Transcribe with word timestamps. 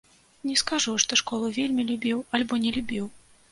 Не 0.51 0.55
скажу, 0.61 0.93
што 1.03 1.19
школу 1.21 1.51
вельмі 1.59 1.87
любіў 1.93 2.25
альбо 2.39 2.61
не 2.67 2.75
любіў. 2.81 3.05